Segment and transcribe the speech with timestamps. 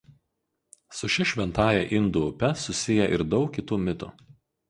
[0.99, 4.09] Su šia šventąja indų upe susiję ir daug kitų mitų.